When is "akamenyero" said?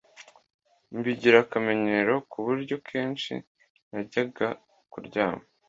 1.45-2.15